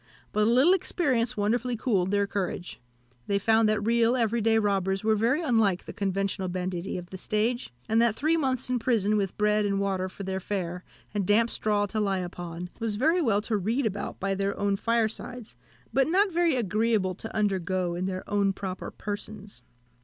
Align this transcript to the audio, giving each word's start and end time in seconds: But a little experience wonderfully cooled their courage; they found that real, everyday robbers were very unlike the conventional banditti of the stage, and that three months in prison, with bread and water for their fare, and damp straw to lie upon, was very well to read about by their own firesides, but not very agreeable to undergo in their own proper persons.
But 0.31 0.45
a 0.47 0.49
little 0.49 0.73
experience 0.73 1.37
wonderfully 1.37 1.77
cooled 1.77 2.09
their 2.09 2.25
courage; 2.25 2.81
they 3.27 3.37
found 3.37 3.69
that 3.69 3.85
real, 3.85 4.15
everyday 4.15 4.57
robbers 4.57 5.03
were 5.03 5.15
very 5.15 5.43
unlike 5.43 5.85
the 5.85 5.93
conventional 5.93 6.47
banditti 6.47 6.97
of 6.97 7.11
the 7.11 7.19
stage, 7.19 7.71
and 7.87 8.01
that 8.01 8.15
three 8.15 8.35
months 8.35 8.67
in 8.67 8.79
prison, 8.79 9.15
with 9.15 9.37
bread 9.37 9.63
and 9.63 9.79
water 9.79 10.09
for 10.09 10.23
their 10.23 10.39
fare, 10.39 10.83
and 11.13 11.27
damp 11.27 11.51
straw 11.51 11.85
to 11.85 11.99
lie 11.99 12.17
upon, 12.17 12.71
was 12.79 12.95
very 12.95 13.21
well 13.21 13.41
to 13.41 13.55
read 13.57 13.85
about 13.85 14.19
by 14.19 14.33
their 14.33 14.57
own 14.59 14.75
firesides, 14.75 15.55
but 15.93 16.07
not 16.07 16.31
very 16.31 16.55
agreeable 16.55 17.13
to 17.13 17.35
undergo 17.35 17.93
in 17.93 18.07
their 18.07 18.27
own 18.27 18.53
proper 18.53 18.89
persons. 18.89 19.61